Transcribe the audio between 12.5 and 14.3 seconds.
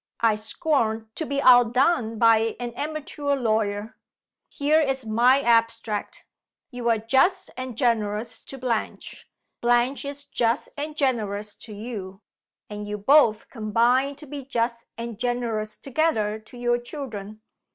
and you both combine to